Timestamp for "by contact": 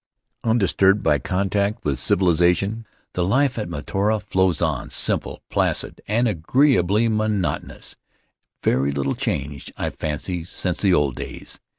1.03-1.85